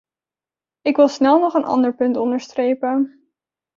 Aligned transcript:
Ik 0.81 0.95
wil 0.95 1.07
snel 1.07 1.39
nog 1.39 1.53
een 1.53 1.63
ander 1.63 1.95
punt 1.95 2.15
onderstrepen. 2.17 3.23